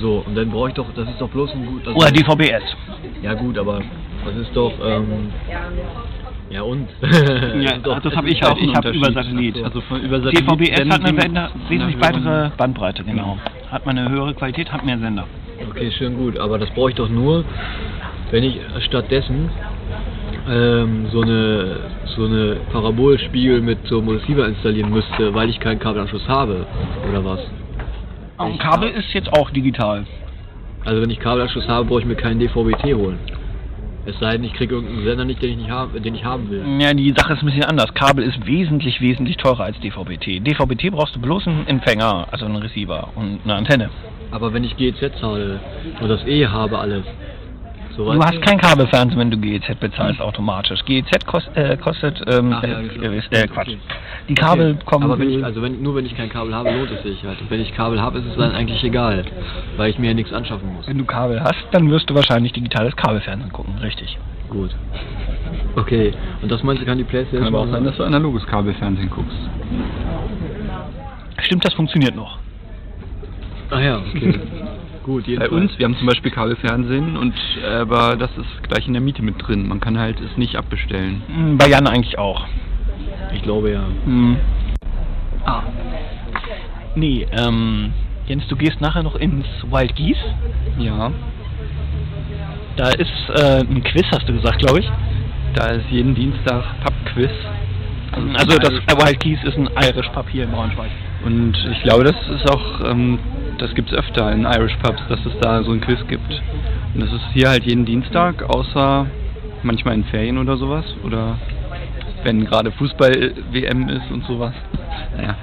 So, 0.00 0.24
und 0.26 0.34
dann 0.36 0.50
brauche 0.50 0.68
ich 0.68 0.74
doch, 0.74 0.86
das 0.94 1.08
ist 1.08 1.20
doch 1.20 1.28
bloß 1.28 1.52
ein 1.54 1.66
gut. 1.66 1.86
also- 1.86 1.98
Oder 1.98 2.10
DVB-S. 2.10 2.62
Ja 3.22 3.34
gut, 3.34 3.56
aber 3.58 3.80
das 4.24 4.36
ist 4.36 4.54
doch, 4.56 4.72
ähm, 4.84 5.30
ja 6.50 6.62
und? 6.62 6.88
Ja, 7.60 7.76
doch- 7.82 8.00
das 8.00 8.14
habe 8.16 8.28
ich 8.28 8.44
auch. 8.44 8.56
Ich 8.58 8.74
habe 8.74 8.90
über 8.90 9.12
Satellit. 9.12 9.62
Also 9.62 9.80
von 9.82 10.00
über 10.02 10.20
Satellit 10.20 10.48
DVB-S 10.50 10.88
hat 10.90 11.04
eine 11.04 11.20
Sender, 11.20 11.50
wesentlich 11.68 12.00
weitere 12.00 12.50
Bandbreite, 12.56 13.04
genau. 13.04 13.38
Hat 13.70 13.86
man 13.86 13.98
eine 13.98 14.08
höhere 14.08 14.34
Qualität, 14.34 14.72
hat 14.72 14.84
mehr 14.84 14.98
Sender. 14.98 15.26
Okay, 15.70 15.90
schön 15.90 16.16
gut, 16.16 16.38
aber 16.38 16.58
das 16.58 16.70
brauche 16.70 16.90
ich 16.90 16.96
doch 16.96 17.08
nur, 17.08 17.44
wenn 18.30 18.44
ich 18.44 18.58
stattdessen 18.80 19.50
ähm, 20.48 21.06
so 21.12 21.22
eine 21.22 21.76
so 22.16 22.24
eine 22.24 22.56
Parabolspiegel 22.72 23.60
mit 23.60 23.78
so 23.86 23.98
einem 23.98 24.08
Receiver 24.08 24.46
installieren 24.46 24.90
müsste, 24.90 25.34
weil 25.34 25.50
ich 25.50 25.60
keinen 25.60 25.78
Kabelanschluss 25.78 26.26
habe 26.28 26.66
oder 27.08 27.24
was? 27.24 27.40
Ein 28.38 28.58
Kabel 28.58 28.90
ist 28.90 29.12
jetzt 29.12 29.32
auch 29.32 29.50
digital. 29.50 30.06
Also 30.84 31.02
wenn 31.02 31.10
ich 31.10 31.18
Kabelanschluss 31.18 31.66
habe, 31.68 31.86
brauche 31.86 32.00
ich 32.00 32.06
mir 32.06 32.16
keinen 32.16 32.38
DVB-T 32.38 32.94
holen. 32.94 33.18
Es 34.08 34.16
sei 34.20 34.32
denn, 34.32 34.44
ich 34.44 34.54
kriege 34.54 34.76
irgendeinen 34.76 35.04
Sender 35.04 35.24
nicht, 35.24 35.42
den 35.42 35.50
ich 35.50 35.56
nicht 35.56 35.70
haben, 35.70 36.00
den 36.00 36.14
ich 36.14 36.24
haben 36.24 36.48
will. 36.48 36.62
Ja, 36.78 36.94
die 36.94 37.12
Sache 37.16 37.32
ist 37.32 37.42
ein 37.42 37.46
bisschen 37.46 37.64
anders. 37.64 37.92
Kabel 37.94 38.24
ist 38.24 38.46
wesentlich, 38.46 39.00
wesentlich 39.00 39.36
teurer 39.36 39.64
als 39.64 39.80
DVB-T. 39.80 40.40
DVB-T 40.40 40.90
brauchst 40.90 41.16
du 41.16 41.20
bloß 41.20 41.48
einen 41.48 41.66
Empfänger, 41.66 42.28
also 42.30 42.44
einen 42.44 42.56
Receiver 42.56 43.08
und 43.16 43.40
eine 43.42 43.54
Antenne. 43.54 43.90
Aber 44.30 44.52
wenn 44.52 44.62
ich 44.62 44.76
GEZ 44.76 45.18
zahle 45.20 45.58
und 46.00 46.08
das 46.08 46.24
eh 46.24 46.46
habe 46.46 46.78
alles, 46.78 47.04
so 47.96 48.12
Du 48.12 48.22
hast 48.22 48.40
kein 48.42 48.58
Kabelfernsehen, 48.58 49.18
wenn 49.18 49.30
du 49.30 49.38
GEZ 49.38 49.78
bezahlst 49.80 50.20
automatisch. 50.20 50.84
GEZ 50.84 51.24
kost, 51.26 51.48
äh, 51.54 51.76
kostet, 51.76 52.20
ähm, 52.26 52.52
Ach 52.52 52.62
ja, 52.62 52.80
äh, 52.80 52.88
genau. 52.88 53.10
äh, 53.12 53.46
Quatsch. 53.48 53.68
Okay. 53.68 53.78
Die 54.28 54.34
Kabel 54.34 54.72
Okay. 54.74 54.84
kommen. 54.84 55.04
Aber 55.04 55.18
wenn 55.18 55.30
ich, 55.30 55.44
also 55.44 55.62
wenn, 55.62 55.82
nur 55.82 55.94
wenn 55.96 56.06
ich 56.06 56.16
kein 56.16 56.28
Kabel 56.28 56.54
habe, 56.54 56.70
lohnt 56.70 56.90
es 56.90 57.02
sich 57.02 57.24
halt. 57.24 57.40
Und 57.40 57.50
wenn 57.50 57.60
ich 57.60 57.74
Kabel 57.74 58.00
habe, 58.00 58.18
ist 58.18 58.26
es 58.26 58.36
dann 58.36 58.52
eigentlich 58.52 58.82
egal, 58.84 59.24
weil 59.76 59.90
ich 59.90 59.98
mir 59.98 60.08
ja 60.08 60.14
nichts 60.14 60.32
anschaffen 60.32 60.72
muss. 60.74 60.86
wenn 60.86 60.98
du 60.98 61.04
Kabel 61.04 61.40
hast, 61.42 61.64
dann 61.72 61.90
wirst 61.90 62.10
du 62.10 62.14
wahrscheinlich 62.14 62.52
digitales 62.52 62.94
Kabelfernsehen 62.96 63.52
gucken, 63.52 63.74
richtig. 63.78 64.18
Gut. 64.50 64.70
Okay. 65.76 66.12
Und 66.42 66.50
das 66.50 66.62
meinst 66.62 66.82
du, 66.82 66.86
kann 66.86 66.98
die 66.98 67.04
Playstation? 67.04 67.44
Kann 67.44 67.54
aber 67.54 67.64
auch 67.64 67.70
sein, 67.72 67.84
dass 67.84 67.96
du 67.96 68.04
analoges 68.04 68.46
Kabelfernsehen 68.46 69.10
guckst. 69.10 69.36
Stimmt, 71.42 71.64
das 71.64 71.74
funktioniert 71.74 72.14
noch. 72.16 72.38
Ach 73.70 73.80
ja, 73.80 73.98
okay. 73.98 74.38
Gut, 75.06 75.24
Bei 75.38 75.48
uns, 75.48 75.78
wir 75.78 75.84
haben 75.84 75.96
zum 75.96 76.08
Beispiel 76.08 76.32
Kabelfernsehen 76.32 77.16
und 77.16 77.32
aber 77.64 78.16
das 78.16 78.30
ist 78.36 78.68
gleich 78.68 78.88
in 78.88 78.92
der 78.92 79.00
Miete 79.00 79.22
mit 79.22 79.36
drin. 79.46 79.68
Man 79.68 79.78
kann 79.78 79.96
halt 79.96 80.20
es 80.20 80.36
nicht 80.36 80.56
abbestellen. 80.56 81.22
Hm, 81.28 81.56
Bei 81.58 81.68
Jan 81.68 81.86
eigentlich 81.86 82.18
auch. 82.18 82.44
Ich 83.32 83.40
glaube 83.42 83.70
ja. 83.70 83.84
Hm. 84.04 84.36
Ah. 85.44 85.62
Nee, 86.96 87.24
ähm, 87.30 87.92
Jens, 88.26 88.48
du 88.48 88.56
gehst 88.56 88.80
nachher 88.80 89.04
noch 89.04 89.14
ins 89.14 89.46
Wild 89.70 89.94
Geese. 89.94 90.18
Ja, 90.78 91.12
Da 92.76 92.88
ist 92.88 93.30
äh, 93.32 93.60
ein 93.60 93.84
Quiz, 93.84 94.06
hast 94.12 94.28
du 94.28 94.32
gesagt, 94.32 94.58
glaube 94.58 94.80
ich. 94.80 94.90
da 95.54 95.66
ist 95.68 95.86
jeden 95.88 96.16
Dienstag 96.16 96.64
Pub-Quiz. 96.82 97.30
Also 98.38 98.58
das 98.58 98.72
Wild 98.72 99.20
Geese 99.20 99.46
ist 99.46 99.56
ein 99.56 99.68
Irish 99.82 100.08
Pub 100.08 100.26
hier 100.30 100.44
in 100.44 100.50
Braunschweig. 100.50 100.90
Und 101.24 101.54
ich 101.70 101.82
glaube, 101.84 102.02
das 102.04 102.16
ist 102.28 102.50
auch, 102.50 102.90
ähm, 102.90 103.18
das 103.58 103.74
gibt's 103.74 103.92
öfter 103.92 104.30
in 104.32 104.44
Irish 104.44 104.76
Pubs, 104.82 105.00
dass 105.08 105.20
es 105.26 105.32
da 105.40 105.62
so 105.62 105.72
ein 105.72 105.80
Quiz 105.80 105.98
gibt. 106.08 106.30
Und 106.94 107.00
das 107.02 107.12
ist 107.12 107.22
hier 107.32 107.48
halt 107.48 107.64
jeden 107.64 107.84
Dienstag, 107.84 108.42
außer 108.42 109.06
manchmal 109.62 109.94
in 109.94 110.04
Ferien 110.04 110.38
oder 110.38 110.56
sowas. 110.56 110.84
Oder 111.04 111.38
wenn 112.22 112.44
gerade 112.44 112.70
Fußball-WM 112.72 113.88
ist 113.88 114.10
und 114.10 114.24
sowas. 114.24 114.54
Naja. 115.16 115.36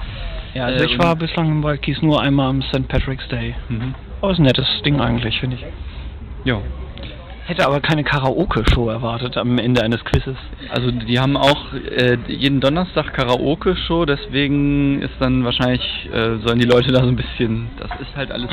Ja, 0.53 0.65
also 0.65 0.83
Äh, 0.83 0.87
ich 0.87 0.93
und- 0.99 1.03
war 1.03 1.15
bislang 1.15 1.47
im 1.49 1.79
Geese 1.81 2.05
nur 2.05 2.21
einmal 2.21 2.49
am 2.49 2.61
St. 2.61 2.87
Patrick's 2.87 3.27
Day. 3.29 3.55
Mhm. 3.69 3.95
Aber 4.21 4.31
ist 4.31 4.39
ein 4.39 4.43
nettes 4.43 4.67
Ding 4.85 4.99
eigentlich, 5.01 5.39
finde 5.39 5.55
ich. 5.57 5.65
Ja. 6.45 6.59
Hätte 7.45 7.65
aber 7.67 7.81
keine 7.81 8.05
Karaoke-Show 8.05 8.89
erwartet 8.89 9.35
am 9.35 9.57
Ende 9.57 9.83
eines 9.83 10.03
Quizzes. 10.05 10.37
Also 10.69 10.91
die 10.91 11.19
haben 11.19 11.35
auch 11.35 11.73
äh, 11.73 12.17
jeden 12.27 12.61
Donnerstag 12.61 13.13
Karaoke-Show, 13.13 14.05
deswegen 14.05 15.01
ist 15.01 15.13
dann 15.19 15.43
wahrscheinlich, 15.43 15.81
äh, 16.13 16.37
sollen 16.37 16.59
die 16.59 16.65
Leute 16.65 16.93
da 16.93 17.01
so 17.01 17.09
ein 17.09 17.17
bisschen, 17.17 17.67
das 17.79 17.91
ist 17.99 18.15
halt 18.15 18.31
alles. 18.31 18.49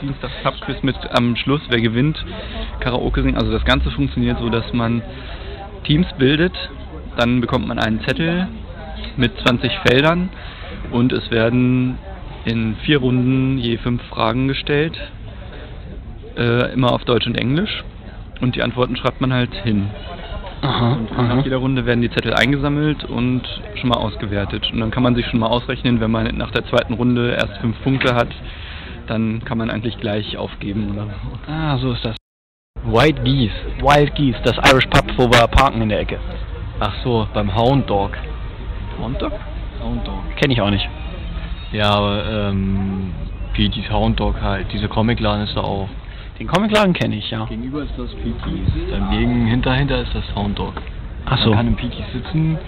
Dienstag 0.00 0.30
Pubquiz 0.42 0.82
mit 0.82 0.96
am 1.10 1.36
Schluss, 1.36 1.60
wer 1.68 1.82
gewinnt, 1.82 2.24
Karaoke 2.80 3.22
singen. 3.22 3.36
Also 3.36 3.52
das 3.52 3.64
Ganze 3.66 3.90
funktioniert 3.90 4.38
so, 4.38 4.48
dass 4.48 4.72
man 4.72 5.02
Teams 5.84 6.06
bildet, 6.16 6.54
dann 7.18 7.42
bekommt 7.42 7.68
man 7.68 7.78
einen 7.78 8.00
Zettel 8.06 8.48
mit 9.18 9.32
20 9.46 9.70
Feldern 9.86 10.30
und 10.92 11.12
es 11.12 11.30
werden 11.30 11.98
in 12.46 12.76
vier 12.84 12.98
Runden 12.98 13.58
je 13.58 13.76
fünf 13.76 14.02
Fragen 14.04 14.48
gestellt, 14.48 14.98
äh, 16.38 16.72
immer 16.72 16.92
auf 16.92 17.04
Deutsch 17.04 17.26
und 17.26 17.36
Englisch. 17.38 17.84
Und 18.40 18.56
die 18.56 18.62
Antworten 18.62 18.96
schreibt 18.96 19.20
man 19.20 19.32
halt 19.32 19.54
hin. 19.54 19.90
Aha, 20.62 20.92
Und 21.16 21.28
nach 21.28 21.44
jeder 21.44 21.58
Runde 21.58 21.84
werden 21.84 22.00
die 22.00 22.10
Zettel 22.10 22.32
eingesammelt 22.32 23.04
und 23.04 23.42
schon 23.74 23.90
mal 23.90 23.98
ausgewertet. 23.98 24.70
Und 24.72 24.80
dann 24.80 24.90
kann 24.90 25.02
man 25.02 25.14
sich 25.14 25.26
schon 25.26 25.40
mal 25.40 25.48
ausrechnen, 25.48 26.00
wenn 26.00 26.10
man 26.10 26.34
nach 26.36 26.50
der 26.52 26.64
zweiten 26.66 26.94
Runde 26.94 27.32
erst 27.32 27.58
fünf 27.58 27.80
Punkte 27.82 28.14
hat, 28.14 28.28
dann 29.06 29.44
kann 29.44 29.58
man 29.58 29.70
eigentlich 29.70 29.98
gleich 29.98 30.38
aufgeben. 30.38 30.92
Oder 30.92 31.06
so. 31.06 31.52
Ah, 31.52 31.76
so 31.78 31.92
ist 31.92 32.04
das. 32.04 32.16
White 32.84 33.22
Geese. 33.22 33.52
Wild 33.80 34.14
Geese, 34.14 34.38
das 34.42 34.56
Irish 34.70 34.86
Pub, 34.86 35.04
wo 35.16 35.30
wir 35.30 35.46
parken 35.48 35.82
in 35.82 35.88
der 35.90 36.00
Ecke. 36.00 36.18
Ach 36.80 36.94
so, 37.02 37.26
beim 37.32 37.54
Hound 37.54 37.88
Dog. 37.88 38.12
Hound 39.00 39.20
Dog? 39.20 39.32
Hound 39.82 40.06
Dog. 40.06 40.36
Kenne 40.36 40.54
ich 40.54 40.60
auch 40.60 40.70
nicht. 40.70 40.88
Ja, 41.72 41.90
aber 41.90 42.24
ähm, 42.50 43.12
P.T.'s 43.52 43.90
Hound 43.90 44.18
Dog 44.18 44.40
halt. 44.40 44.72
Dieser 44.72 44.88
Comicladen 44.88 45.44
ist 45.44 45.56
da 45.56 45.60
auch. 45.60 45.88
Den 46.38 46.48
Comicladen 46.48 46.92
kenne 46.92 47.16
ich, 47.16 47.30
ja. 47.30 47.44
Gegenüber 47.44 47.82
ist 47.82 47.92
das 47.96 48.12
P.T.'s. 48.14 48.90
Dann 48.90 49.10
gegen, 49.10 49.46
hinter, 49.46 49.74
hinter 49.74 50.00
ist 50.00 50.14
das 50.14 50.24
Hound 50.34 50.58
Dog. 50.58 50.74
Ach 51.26 51.38
so. 51.38 51.50
Man 51.50 51.58
kann 51.58 51.66
im 51.68 51.76
P.T.'s 51.76 52.12
sitzen 52.12 52.58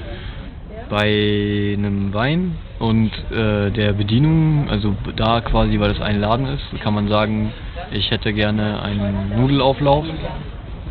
bei 0.89 1.75
einem 1.77 2.15
Wein 2.15 2.57
und 2.79 3.11
äh, 3.33 3.71
der 3.71 3.93
Bedienung, 3.93 4.69
also 4.71 4.95
da 5.17 5.41
quasi, 5.41 5.81
weil 5.81 5.89
das 5.89 6.01
ein 6.01 6.21
Laden 6.21 6.47
ist, 6.47 6.81
kann 6.81 6.95
man 6.95 7.09
sagen, 7.09 7.53
ich 7.91 8.11
hätte 8.11 8.33
gerne 8.33 8.83
einen 8.83 9.37
Nudelauflauf 9.37 10.07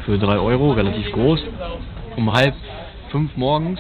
für 0.05 0.17
3 0.17 0.38
Euro, 0.38 0.74
relativ 0.74 1.12
groß, 1.13 1.41
um 2.17 2.34
halb 2.34 2.55
fünf 3.10 3.38
morgens 3.38 3.79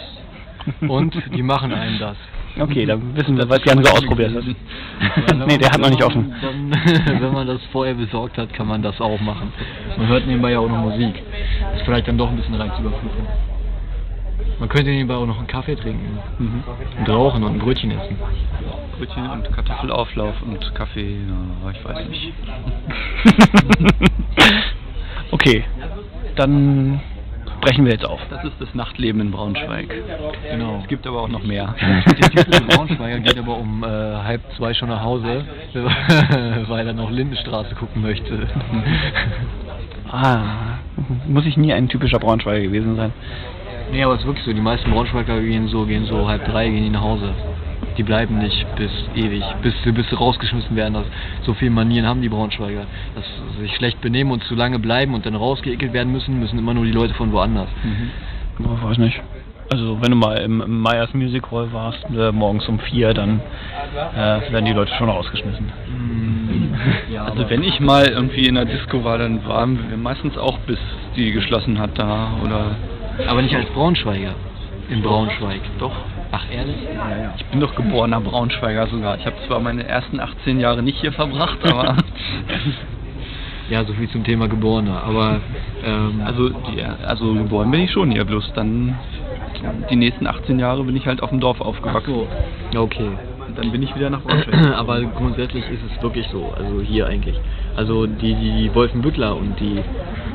und 0.87 1.21
die 1.35 1.43
machen 1.43 1.73
einem 1.73 1.99
das. 1.99 2.17
Okay, 2.59 2.85
dann 2.85 3.15
wissen 3.15 3.37
wir, 3.37 3.49
was 3.49 3.59
Jan 3.65 3.83
so 3.83 3.91
ausprobiert 3.91 4.33
hat. 4.33 4.43
nee, 5.47 5.57
der 5.57 5.71
hat 5.71 5.79
noch 5.79 5.89
nicht 5.89 6.03
offen. 6.03 6.33
Dann, 6.41 7.21
wenn 7.21 7.33
man 7.33 7.47
das 7.47 7.61
vorher 7.71 7.93
besorgt 7.95 8.37
hat, 8.37 8.53
kann 8.53 8.67
man 8.67 8.81
das 8.81 8.99
auch 9.01 9.19
machen. 9.19 9.51
Man 9.97 10.07
hört 10.07 10.25
nebenbei 10.25 10.51
ja 10.51 10.59
auch 10.59 10.69
noch 10.69 10.77
Musik. 10.81 11.21
Ist 11.75 11.83
vielleicht 11.83 12.07
dann 12.07 12.17
doch 12.17 12.29
ein 12.29 12.35
bisschen 12.37 12.55
Reizüberflutung. 12.55 13.27
Man 14.59 14.69
könnte 14.69 14.89
nebenbei 14.89 15.15
auch 15.15 15.25
noch 15.25 15.37
einen 15.37 15.47
Kaffee 15.47 15.75
trinken 15.75 16.17
Mhm. 16.39 16.63
und 16.99 17.09
rauchen 17.09 17.43
und 17.43 17.53
ein 17.55 17.59
Brötchen 17.59 17.91
essen. 17.91 18.17
Brötchen 18.97 19.29
und 19.29 19.51
Kartoffelauflauf 19.51 20.41
und 20.43 20.73
Kaffee, 20.75 21.17
ja, 21.27 21.71
ich 21.71 21.83
weiß 21.83 22.07
nicht. 22.07 22.33
okay, 25.31 25.63
dann 26.37 27.01
brechen 27.65 27.83
wir 27.83 27.93
jetzt 27.93 28.05
auf. 28.05 28.21
Das 28.29 28.43
ist 28.43 28.53
das 28.59 28.73
Nachtleben 28.75 29.19
in 29.21 29.31
Braunschweig. 29.31 29.89
Genau. 30.51 30.79
Es 30.83 30.87
gibt 30.87 31.07
aber 31.07 31.23
auch 31.23 31.27
noch 31.27 31.43
mehr. 31.43 31.73
Der 32.35 32.59
Braunschweiger 32.59 33.19
geht 33.19 33.39
aber 33.39 33.57
um 33.57 33.83
äh, 33.83 33.87
halb 33.87 34.41
zwei 34.55 34.73
schon 34.75 34.89
nach 34.89 35.01
Hause, 35.01 35.43
weil 36.67 36.87
er 36.87 36.93
noch 36.93 37.09
Lindenstraße 37.09 37.75
gucken 37.75 38.01
möchte. 38.01 38.47
Ah, 40.07 40.77
muss 41.27 41.47
ich 41.47 41.57
nie 41.57 41.73
ein 41.73 41.89
typischer 41.89 42.19
Braunschweiger 42.19 42.61
gewesen 42.61 42.95
sein. 42.95 43.11
nee, 43.91 44.03
aber 44.03 44.13
es 44.13 44.19
ist 44.21 44.27
wirklich 44.27 44.45
so, 44.45 44.53
die 44.53 44.61
meisten 44.61 44.89
Braunschweiger 44.91 45.41
gehen 45.41 45.67
so, 45.67 45.83
gehen 45.85 46.05
so 46.05 46.27
halb 46.27 46.45
drei, 46.45 46.69
gehen 46.69 46.83
die 46.83 46.89
nach 46.91 47.01
Hause. 47.01 47.33
Die 47.97 48.03
bleiben 48.03 48.37
nicht 48.39 48.65
bis 48.75 48.91
ewig, 49.15 49.43
bis, 49.61 49.73
sie- 49.83 49.91
bis 49.91 50.09
sie 50.09 50.15
rausgeschmissen 50.15 50.75
werden. 50.75 50.93
Das, 50.95 51.05
so 51.43 51.53
viele 51.53 51.71
Manieren 51.71 52.05
haben 52.07 52.21
die 52.21 52.29
Braunschweiger. 52.29 52.85
Dass 53.15 53.23
sie 53.55 53.61
sich 53.61 53.75
schlecht 53.75 54.01
benehmen 54.01 54.31
und 54.31 54.43
zu 54.43 54.55
lange 54.55 54.79
bleiben 54.79 55.13
und 55.13 55.25
dann 55.25 55.35
rausgeekelt 55.35 55.93
werden 55.93 56.11
müssen, 56.11 56.39
müssen 56.39 56.59
immer 56.59 56.73
nur 56.73 56.85
die 56.85 56.91
Leute 56.91 57.13
von 57.13 57.31
woanders. 57.31 57.69
Mhm. 57.83 58.11
Ich 58.59 58.83
weiß 58.83 58.97
nicht. 58.97 59.21
Also 59.71 59.97
wenn 60.01 60.11
du 60.11 60.17
mal 60.17 60.37
im, 60.37 60.61
im 60.61 60.81
Meyers 60.81 61.13
Music 61.13 61.49
Hall 61.51 61.71
warst, 61.73 62.05
äh, 62.15 62.31
morgens 62.31 62.67
um 62.67 62.79
vier, 62.79 63.13
dann 63.13 63.41
äh, 64.13 64.51
werden 64.51 64.65
die 64.65 64.73
Leute 64.73 64.93
schon 64.95 65.09
rausgeschmissen. 65.09 65.71
Ja, 67.11 67.25
Also 67.31 67.49
wenn 67.49 67.63
ich 67.63 67.79
mal 67.79 68.05
irgendwie 68.07 68.45
in 68.47 68.55
der 68.55 68.65
Disco 68.65 69.03
war, 69.03 69.17
dann 69.17 69.43
waren 69.47 69.89
wir 69.89 69.97
meistens 69.97 70.37
auch 70.37 70.59
bis 70.59 70.77
die 71.15 71.31
geschlossen 71.31 71.79
hat 71.79 71.97
da 71.97 72.33
oder 72.43 72.75
aber 73.27 73.41
nicht 73.41 73.55
als 73.55 73.67
Braunschweiger. 73.69 74.35
In 74.89 75.01
Braunschweig. 75.01 75.61
doch. 75.79 75.93
Ach 76.35 76.51
ehrlich? 76.51 76.75
Ich 77.37 77.45
bin 77.45 77.61
doch 77.61 77.75
geborener 77.75 78.19
Braunschweiger 78.19 78.87
sogar. 78.87 79.17
Ich 79.17 79.25
habe 79.25 79.37
zwar 79.47 79.61
meine 79.61 79.87
ersten 79.87 80.19
18 80.19 80.59
Jahre 80.59 80.83
nicht 80.83 80.99
hier 80.99 81.13
verbracht, 81.13 81.59
aber 81.63 81.95
Ja, 83.69 83.83
so 83.83 83.93
viel 83.93 84.09
zum 84.09 84.23
Thema 84.23 84.47
Geborener. 84.47 85.03
Aber 85.03 85.39
ähm, 85.83 86.21
also 86.23 86.49
die, 86.49 86.83
also 86.83 87.33
geboren 87.33 87.71
bin 87.71 87.81
ich 87.81 87.91
schon 87.91 88.11
hier, 88.11 88.25
bloß 88.25 88.51
dann 88.53 88.95
die 89.89 89.95
nächsten 89.95 90.27
18 90.27 90.59
Jahre 90.59 90.83
bin 90.83 90.95
ich 90.95 91.07
halt 91.07 91.23
auf 91.23 91.29
dem 91.29 91.39
Dorf 91.39 91.57
ach 91.61 91.67
aufgewachsen. 91.67 92.27
so. 92.71 92.79
Okay. 92.79 93.11
Dann 93.55 93.71
bin 93.71 93.81
ich 93.81 93.95
wieder 93.95 94.09
nach 94.09 94.21
Braunschweig. 94.21 94.67
Aber 94.75 95.01
grundsätzlich 95.01 95.63
ist 95.69 95.79
es 95.89 96.01
wirklich 96.01 96.27
so, 96.31 96.53
also 96.57 96.81
hier 96.81 97.07
eigentlich. 97.07 97.35
Also 97.75 98.05
die, 98.05 98.35
die, 98.35 98.73
Wolfenbüttler 98.73 99.35
und 99.35 99.59
die 99.59 99.81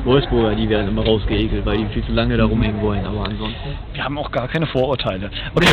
Wolfsburger, 0.03 0.55
die 0.55 0.67
werden 0.69 0.89
immer 0.89 1.05
rausgeekelt, 1.05 1.65
weil 1.65 1.77
die 1.77 1.85
viel 1.93 2.03
zu 2.05 2.11
lange 2.11 2.37
da 2.37 2.45
rumhängen 2.45 2.81
wollen. 2.81 3.05
Aber 3.05 3.25
ansonsten. 3.25 3.55
Wir 3.93 4.03
haben 4.03 4.17
auch 4.17 4.31
gar 4.31 4.47
keine 4.47 4.65
Vorurteile. 4.67 5.29
Okay. 5.53 5.67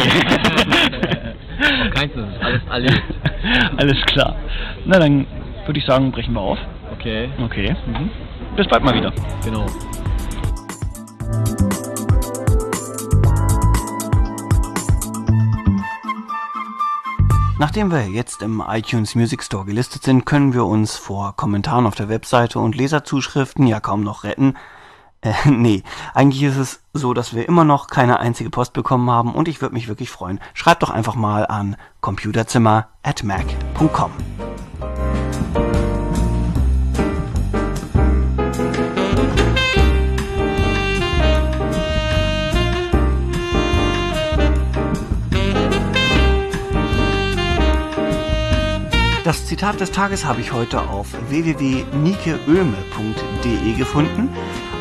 Auf 1.84 1.90
keins, 1.90 2.12
das 2.14 2.28
ist 2.28 2.40
alles 2.40 2.62
erlebt. 2.70 3.02
Alles 3.76 4.00
klar. 4.06 4.36
Na 4.84 4.98
dann 4.98 5.26
würde 5.66 5.80
ich 5.80 5.84
sagen, 5.84 6.12
brechen 6.12 6.32
wir 6.34 6.40
auf. 6.40 6.58
Okay, 6.92 7.28
Okay. 7.44 7.74
Bis 8.56 8.66
bald 8.68 8.84
mal 8.84 8.94
wieder. 8.94 9.12
genau. 9.44 9.66
Nachdem 17.60 17.90
wir 17.90 18.06
jetzt 18.06 18.42
im 18.42 18.62
iTunes 18.64 19.16
Music 19.16 19.42
Store 19.42 19.64
gelistet 19.64 20.04
sind, 20.04 20.24
können 20.24 20.54
wir 20.54 20.64
uns 20.64 20.94
vor 20.94 21.34
Kommentaren 21.34 21.86
auf 21.86 21.96
der 21.96 22.08
Webseite 22.08 22.60
und 22.60 22.76
Leserzuschriften 22.76 23.66
ja 23.66 23.80
kaum 23.80 24.02
noch 24.02 24.24
retten. 24.24 24.54
Äh, 25.20 25.32
nee, 25.50 25.82
eigentlich 26.14 26.44
ist 26.44 26.56
es 26.56 26.80
so, 26.92 27.12
dass 27.12 27.34
wir 27.34 27.48
immer 27.48 27.64
noch 27.64 27.88
keine 27.88 28.20
einzige 28.20 28.50
Post 28.50 28.72
bekommen 28.72 29.10
haben 29.10 29.34
und 29.34 29.48
ich 29.48 29.60
würde 29.60 29.74
mich 29.74 29.88
wirklich 29.88 30.10
freuen. 30.10 30.38
Schreibt 30.54 30.84
doch 30.84 30.90
einfach 30.90 31.16
mal 31.16 31.44
an 31.44 31.74
computerzimmer 32.00 32.86
Das 49.28 49.44
Zitat 49.44 49.78
des 49.78 49.92
Tages 49.92 50.24
habe 50.24 50.40
ich 50.40 50.54
heute 50.54 50.80
auf 50.80 51.08
www.nikeöme.de 51.28 53.74
gefunden 53.76 54.30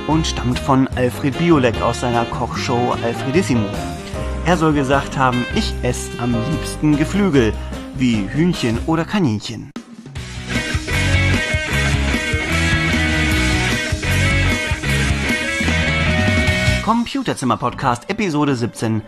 und 0.08 0.26
stammt 0.26 0.58
von 0.58 0.88
Alfred 0.96 1.38
Biolek 1.38 1.82
aus 1.82 2.00
seiner 2.00 2.24
Kochshow 2.24 2.96
Alfredissimo. 3.04 3.68
Er 4.46 4.56
soll 4.56 4.72
gesagt 4.72 5.18
haben, 5.18 5.46
ich 5.54 5.74
esse 5.84 6.18
am 6.20 6.34
liebsten 6.50 6.96
Geflügel, 6.96 7.52
wie 7.98 8.26
Hühnchen 8.30 8.80
oder 8.86 9.04
Kaninchen. 9.04 9.70
Computerzimmer 16.86 17.58
Podcast 17.58 18.10
Episode 18.10 18.56
17 18.56 19.02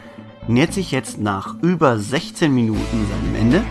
nähert 0.49 0.73
sich 0.73 0.91
jetzt 0.91 1.17
nach 1.17 1.55
über 1.61 1.97
16 1.97 2.53
Minuten 2.53 3.07
seinem 3.07 3.35
Ende. 3.35 3.63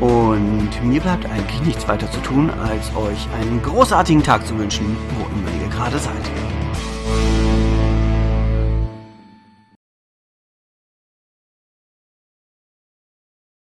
Und 0.00 0.70
mir 0.82 1.00
bleibt 1.00 1.26
eigentlich 1.26 1.62
nichts 1.62 1.86
weiter 1.86 2.10
zu 2.10 2.20
tun, 2.20 2.50
als 2.50 2.94
euch 2.96 3.28
einen 3.38 3.60
großartigen 3.62 4.22
Tag 4.22 4.46
zu 4.46 4.58
wünschen, 4.58 4.96
wo 5.18 5.26
immer 5.26 5.62
ihr 5.62 5.68
gerade 5.68 5.98
seid. 5.98 6.39